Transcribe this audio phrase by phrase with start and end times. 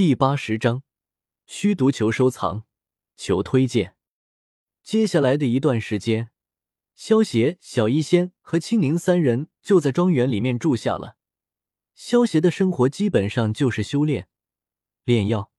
[0.00, 0.82] 第八十章，
[1.46, 2.64] 虚毒求收藏，
[3.18, 3.96] 求推荐。
[4.82, 6.30] 接下来的一段时间，
[6.94, 11.18] 萧协、小医仙和青灵三人就在庄园里面住下了。
[11.94, 14.28] 萧协的生活基本上就是修炼、
[15.04, 15.52] 炼药，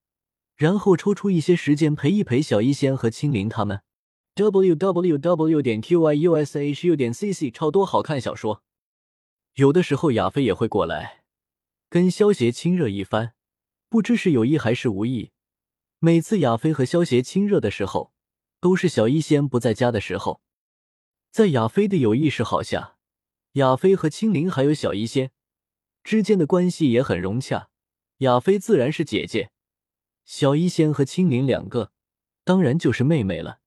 [0.56, 3.84] 然后抽出一些时间陪一陪小医仙和青灵他们。
[4.34, 8.64] w w w 点 q y u s h u 点 c c 超多好看小说。
[9.54, 11.26] 有的时候亚飞也会过来，
[11.88, 13.36] 跟萧协亲热一番。
[13.92, 15.32] 不知是有意还是无意，
[16.00, 18.14] 每次亚飞和萧邪亲热的时候，
[18.62, 20.42] 都是小医仙不在家的时候。
[21.30, 22.96] 在亚飞的有意识好下，
[23.56, 25.34] 亚飞和青灵还有小医仙
[26.06, 27.70] 之间的关系也很融洽。
[28.20, 29.52] 亚飞自然是姐姐，
[30.24, 31.92] 小医仙和青灵两个
[32.46, 33.60] 当然就是妹妹了。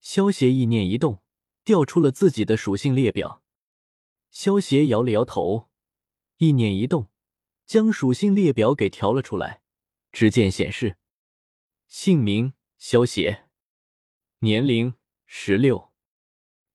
[0.00, 1.24] 萧邪意念一动，
[1.64, 3.42] 调出了自己的属性列表。
[4.30, 5.68] 萧邪摇了摇头，
[6.36, 7.08] 意念一动。
[7.68, 9.60] 将属性列表给调了出来，
[10.10, 10.96] 只见显示：
[11.86, 13.44] 姓名萧协，
[14.38, 14.94] 年龄
[15.26, 15.92] 十六，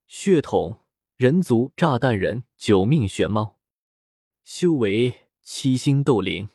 [0.05, 0.81] 血统
[1.17, 3.57] 人族炸弹人，九命玄猫，
[4.43, 6.49] 修为七星斗灵，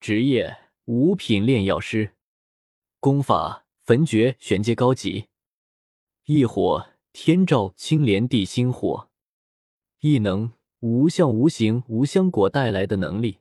[0.00, 2.14] 职业五品炼药师，
[2.98, 5.28] 功法焚诀玄阶高级，
[6.24, 9.10] 异火天照青莲地心火，
[10.00, 10.50] 异能。
[10.80, 13.38] 无相无形无香果带来的能力，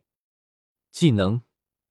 [0.93, 1.41] 技能：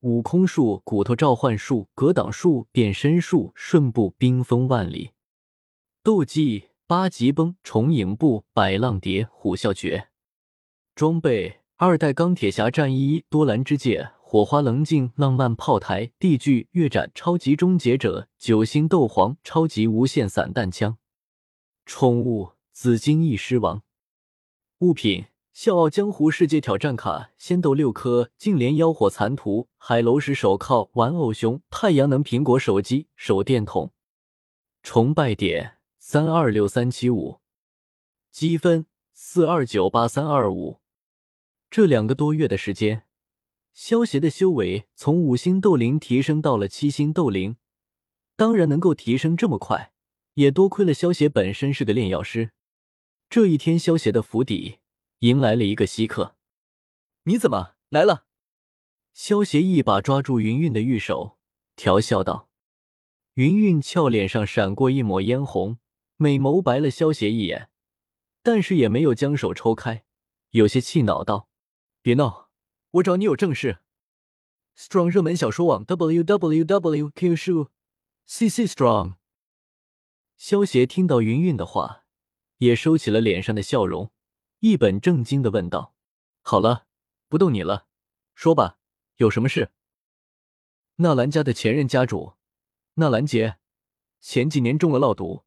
[0.03, 5.11] 悟空术、骨头召唤术、格挡术、变身术、瞬步冰封万里。
[6.05, 10.07] 斗技：八极崩、重影步、百浪蝶、虎啸诀。
[10.95, 20.97] 装备：二代钢铁侠战衣、多兰之戒、火花棱镜、浪漫炮台、地剧月斩、超级终结者、九星斗皇、超级无限散弹枪。
[21.85, 23.83] 宠物：紫金翼狮王。
[24.79, 25.25] 物品。
[25.53, 33.93] 笑傲江湖世界挑战卡：仙豆六颗，净莲妖火残图，海楼石手铐，玩偶熊，太阳能苹果手机，手电筒。
[34.83, 37.41] 崇拜点三二六三七五，
[38.31, 40.81] 积分四二九八三二五。
[41.71, 43.05] 这两个多月的时间，
[43.75, 47.57] 萧协的修为从五星斗灵提升到了七星斗灵，
[48.37, 49.93] 当然能够提升这么快，
[50.35, 52.53] 也多亏了萧协本身是个炼药师。
[53.29, 54.79] 这一天，萧协的府邸。
[55.23, 56.35] 迎来了一个稀客，
[57.25, 58.27] 你怎么来了？
[59.13, 61.39] 萧协一把抓住云云的玉手，
[61.77, 62.51] 调笑道
[63.35, 65.79] ：“云云俏脸上闪过一抹嫣红，
[66.17, 67.71] 美眸白了萧协一眼，
[68.43, 70.05] 但是也没有将手抽开，
[70.51, 71.49] 有些气恼道
[72.03, 72.51] ：‘别闹，
[72.91, 73.79] 我找你有正事。
[74.77, 77.69] ’Strong 热门小说网 w w w q shu
[78.27, 79.15] c c strong。
[80.37, 82.07] 萧协听到云云的话，
[82.59, 84.12] 也收起了脸上的笑容。
[84.65, 85.93] 一本正经的问道
[86.41, 86.87] ：“好了，
[87.29, 87.89] 不逗你了，
[88.37, 88.79] 说吧，
[89.17, 89.73] 有什么事？”
[91.03, 92.35] 纳兰家的前任家主
[92.95, 93.57] 纳兰杰
[94.21, 95.43] 前几年中了烙毒，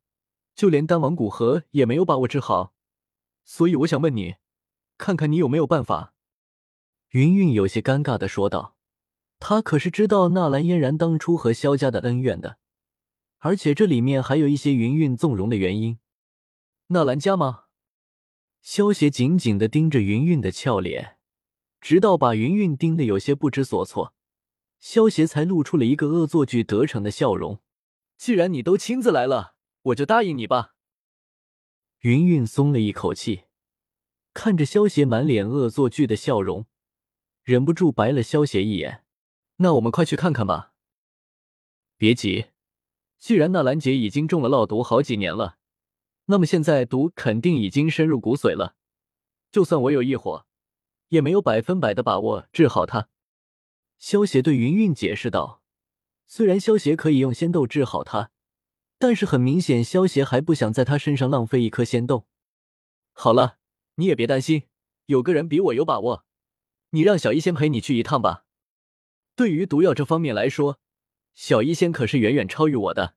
[0.53, 2.73] 就连丹王古河也没有把握治好，
[3.45, 4.35] 所以我想问你，
[4.97, 6.13] 看看你有没有办法。”
[7.11, 8.75] 云云有些尴尬的说道
[9.39, 12.57] ：“他可是知道纳兰嫣然当初和萧家的恩怨的，
[13.37, 15.99] 而且这里面还有一些云云纵容的原因。
[16.87, 17.61] 纳兰家吗？”
[18.65, 21.19] 萧协紧紧的盯着云云的俏脸，
[21.79, 24.15] 直到把云云盯得有些不知所措，
[24.79, 27.61] 萧协才露出了一个恶作剧得逞的笑容。
[28.17, 30.73] 既然你都亲自来了，我就答应你吧。
[31.99, 33.43] 云云松了一口气，
[34.33, 36.65] 看着萧协满脸恶作剧的笑容，
[37.43, 39.03] 忍不住白了萧协一眼。
[39.57, 40.73] 那我们快去看看吧。
[41.97, 42.47] 别急，
[43.19, 45.59] 既然纳兰姐已经中了烙毒好几年了。
[46.25, 48.75] 那么现在毒肯定已经深入骨髓了，
[49.51, 50.45] 就算我有异火，
[51.09, 53.09] 也没有百分百的把握治好他。
[53.99, 55.61] 萧协对云云解释道
[56.27, 58.31] ：“虽然萧协可以用仙豆治好他，
[58.97, 62.27] 但是很明显，萧协还不想在他身上浪费一颗仙豆。
[63.13, 63.57] 好了，
[63.95, 64.63] 你也别担心，
[65.05, 66.25] 有个人比我有把握，
[66.89, 68.45] 你让小医仙陪你去一趟吧。
[69.35, 70.79] 对于毒药这方面来说，
[71.33, 73.15] 小医仙可是远远超于我的。”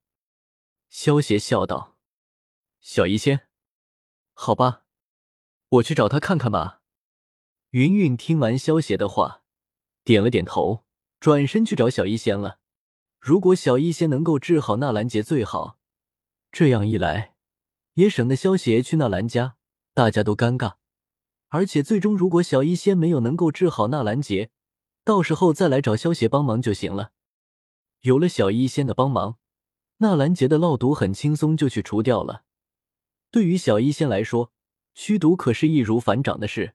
[0.88, 1.97] 萧协笑道。
[2.80, 3.48] 小医仙，
[4.32, 4.84] 好吧，
[5.68, 6.80] 我去找他看看吧。
[7.70, 9.42] 云云听完萧邪的话，
[10.04, 10.84] 点了点头，
[11.20, 12.60] 转身去找小医仙了。
[13.20, 15.78] 如果小医仙能够治好纳兰杰最好，
[16.50, 17.34] 这样一来，
[17.94, 19.56] 也省得萧邪去纳兰家，
[19.92, 20.76] 大家都尴尬。
[21.48, 24.50] 而且最终，如果小医仙没有能够治好纳兰杰，
[25.04, 27.12] 到时候再来找萧邪帮忙就行了。
[28.00, 29.38] 有了小医仙的帮忙，
[29.98, 32.44] 纳兰杰的烙毒很轻松就去除掉了。
[33.30, 34.52] 对于小医仙来说，
[34.94, 36.74] 驱毒可是易如反掌的事。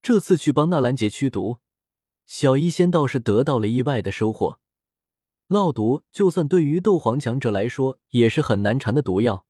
[0.00, 1.58] 这次去帮纳兰杰驱毒，
[2.24, 4.60] 小医仙倒是得到了意外的收获。
[5.48, 9.46] 烙毒就算对于斗皇强者来说也是很难缠的毒药。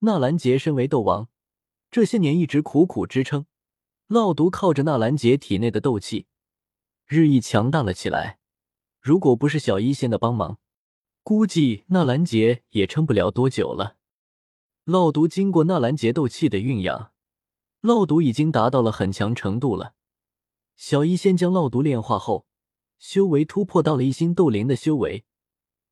[0.00, 1.28] 纳兰杰身为斗王，
[1.90, 3.46] 这些年一直苦苦支撑，
[4.08, 6.26] 烙毒靠着纳兰杰体内的斗气，
[7.06, 8.38] 日益强大了起来。
[9.00, 10.58] 如果不是小医仙的帮忙，
[11.22, 13.96] 估计纳兰杰也撑不了多久了。
[14.84, 17.12] 烙毒经过纳兰杰斗气的酝养，
[17.82, 19.94] 烙毒已经达到了很强程度了。
[20.74, 22.46] 小医仙将烙毒炼化后，
[22.98, 25.24] 修为突破到了一星斗灵的修为。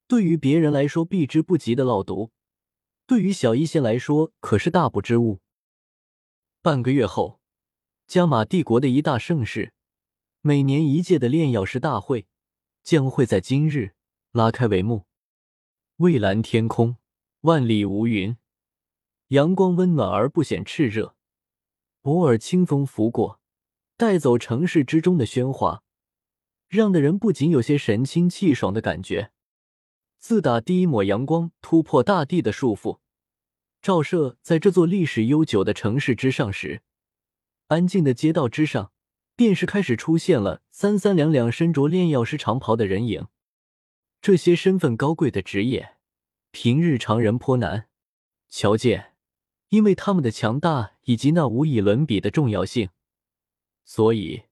[0.09, 2.33] 对于别人来说避之不及的烙毒，
[3.07, 5.39] 对于小医仙来说可是大补之物。
[6.61, 7.39] 半个月后，
[8.09, 9.73] 加玛帝国的一大盛事——
[10.43, 12.27] 每年一届的炼药师大会，
[12.83, 13.95] 将会在今日
[14.33, 15.07] 拉开帷幕。
[15.99, 16.97] 蔚蓝天空，
[17.43, 18.37] 万里无云，
[19.31, 21.15] 阳光温暖而不显炽热，
[22.03, 23.41] 偶尔清风拂过，
[23.97, 25.85] 带走城市之中的喧哗，
[26.67, 29.31] 让的人不仅有些神清气爽的感觉。
[30.19, 32.99] 自打第一抹阳光突破大地的束缚，
[33.81, 36.83] 照射在这座历史悠久的城市之上时，
[37.69, 38.91] 安静的街道之上，
[39.37, 43.29] 便是开始出现了三三两两身着炼药师长袍的人影。
[44.21, 45.99] 这些身份高贵的职业，
[46.51, 47.87] 平日常人颇难
[48.49, 49.10] 瞧见，
[49.71, 52.91] 因为他们的强大以及那无以伦比的重要性，
[53.85, 54.43] 所以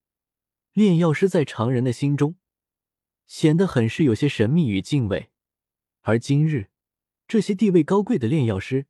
[0.72, 2.36] 炼药师在常人的心中
[3.26, 5.30] 显得很是有些神秘与敬畏。
[6.02, 6.70] 而今日，
[7.26, 8.86] 这些地位高贵的炼药师，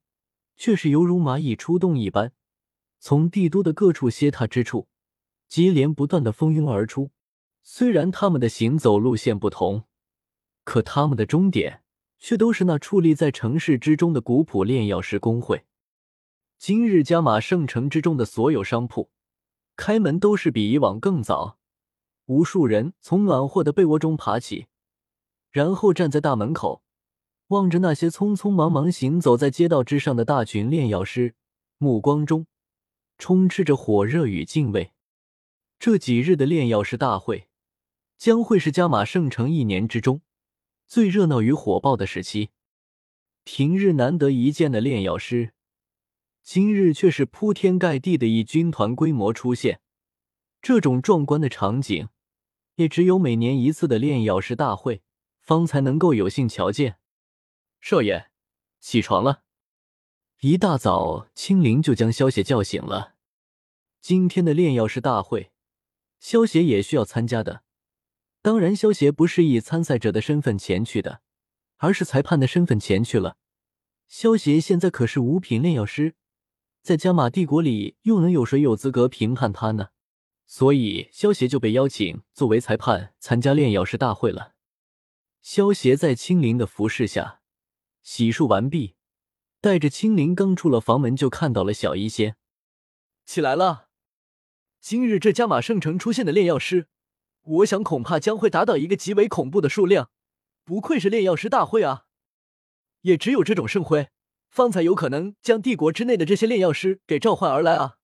[0.54, 2.32] 却是犹如蚂蚁出洞一般，
[3.00, 4.86] 从帝都的各处歇踏之处，
[5.48, 7.10] 接连不断的蜂拥而出。
[7.62, 9.84] 虽然他们的行走路线不同，
[10.64, 11.82] 可他们的终点
[12.19, 15.64] 却都是那矗立在城市之中的古朴炼药师工会。
[16.58, 19.10] 今日加玛圣城之中的所有商铺，
[19.76, 21.56] 开门都是比以往更早。
[22.26, 24.66] 无数人从暖和的被窝中爬起，
[25.52, 26.82] 然后站在大门口。
[27.46, 31.37] 望着那些匆匆忙忙行走在街道之上的大群炼药师，
[31.78, 32.46] 目光中
[33.16, 34.93] 充斥着火热与敬畏。
[35.78, 37.49] 这几日的炼药师大会
[38.19, 40.22] 将会是加玛圣城一年之中
[40.88, 42.50] 最热闹与火爆的时期。
[43.44, 45.54] 平日难得一见的炼药师，
[46.50, 49.83] 今日却是铺天盖地的以军团规模出现。
[50.62, 52.09] 这种壮观的场景，
[52.77, 55.03] 也只有每年一次的炼药师大会
[55.43, 56.97] 方才能够有幸瞧见。
[57.83, 58.31] 少爷，
[58.81, 59.43] 起床了。
[60.41, 63.17] 一大早，青灵就将萧邪叫醒了。
[64.00, 65.53] 今天的炼药师大会，
[66.19, 67.62] 萧邪也需要参加的。
[68.41, 71.21] 当然，萧邪不是以参赛者的身份前去的，
[71.77, 73.37] 而是裁判的身份前去了。
[74.06, 76.15] 萧邪现在可是五品炼药师，
[76.82, 79.88] 在加玛帝国里，又能有谁有资格评判他呢？
[80.46, 84.54] 所以，萧邪就被邀请作为裁判参加炼药师大会了。
[85.42, 87.40] 萧邪在青灵的服侍下。
[88.02, 88.94] 洗漱完毕，
[89.60, 92.36] 带着青灵刚出了房门，就看到了小医仙。
[93.26, 93.88] 起来了，
[94.80, 96.88] 今日这加玛圣城出现的炼药师，
[97.42, 100.10] 我想恐怕将会达到一个极为恐怖的数量。
[100.64, 102.06] 不愧是炼药师大会啊！
[103.02, 104.08] 也只有这种盛会，
[104.50, 107.99] 方才有可能将帝国之内的这些炼药师给召唤而来啊！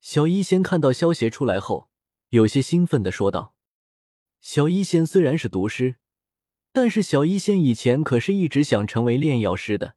[0.00, 1.90] 小医仙看到萧邪出来后，
[2.28, 3.54] 有些兴奋的说道
[4.40, 5.96] ：“小医仙虽然是毒师。”
[6.70, 9.96] 但是小医仙以前可是一直想成为炼药师的，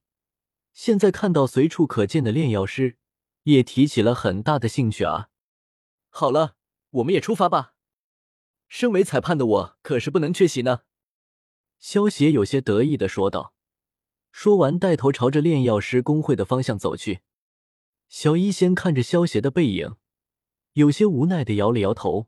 [0.74, 2.98] 现在看到随处可见的炼药师，
[3.44, 5.30] 也提起了很大的兴趣啊！
[6.10, 6.56] 好了，
[6.89, 7.75] 我们也出发吧。
[8.68, 10.82] 身为裁判的我可是不能缺席呢。
[11.77, 13.53] 萧邪有些得意的说道。
[14.31, 17.19] 说完，带头朝着炼药师工会的方向走去。
[18.09, 19.95] 小医仙看着萧邪的背影，
[20.73, 22.27] 有些无奈的摇了摇头。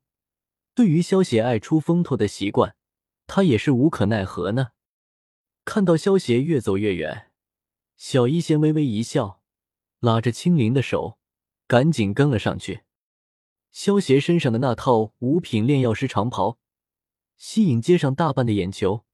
[0.75, 2.75] 对于萧邪爱出风头的习惯。
[3.25, 4.71] 他也是无可奈何呢。
[5.63, 7.31] 看到萧邪越走越远，
[7.95, 9.41] 小医仙微微一笑，
[9.99, 11.17] 拉着青灵的手，
[11.67, 12.81] 赶紧跟了上去。
[13.71, 16.59] 萧邪身上的那套五品炼药师长袍，
[17.37, 19.05] 吸引街上大半的眼球。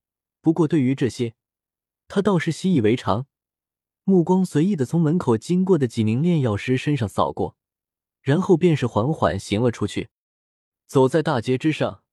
[0.42, 1.36] 不过对于这些，
[2.10, 3.28] 他倒是习以为常，
[4.04, 7.56] 目光随意的从门口经过的几名炼药师身上扫过，
[8.22, 10.10] 然后便是缓缓行了出去。
[10.86, 12.04] 走在大街之上。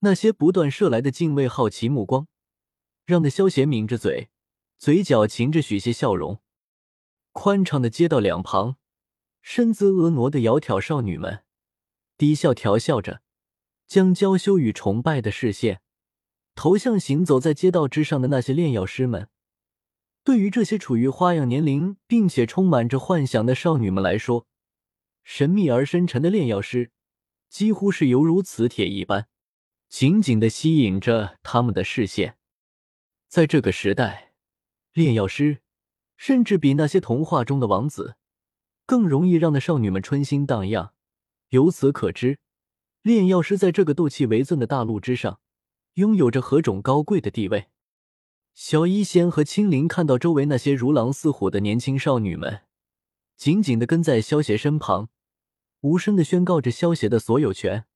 [0.00, 2.28] 那些不断射来的敬畏、好奇目光，
[3.06, 4.28] 让那萧邪抿着嘴，
[4.76, 6.42] 嘴角噙着许些笑容。
[7.32, 8.76] 宽敞的街道两旁，
[9.40, 11.44] 身姿婀娜的窈窕少女们，
[12.18, 13.22] 低笑调笑着，
[13.86, 15.80] 将娇羞与崇拜的视线
[16.54, 19.30] 投向行走在街道之上的那些炼药师们。
[20.24, 24.46] 对于这些处于花样年龄并且充满着幻想的少女们来说，
[25.22, 26.90] 神秘而深沉的炼药师，
[27.50, 29.28] 几乎是犹如磁铁一般。
[29.90, 32.36] 紧紧的吸引着他们的视线。
[33.28, 34.32] 在这个时代，
[34.92, 35.58] 炼药师
[36.16, 38.16] 甚至比那些童话中的王子
[38.86, 40.94] 更容易让那少女们春心荡漾。
[41.50, 42.38] 由此可知，
[43.02, 45.38] 炼药师在这个斗气为尊的大陆之上，
[45.94, 47.68] 拥有着何种高贵的地位。
[48.54, 52.60] 小医仙和青灵看到周围那些如狼似虎的年轻少女们，
[53.36, 55.08] 紧紧的跟在萧邪身旁，
[55.80, 57.86] 无声的宣告着萧邪的所有权。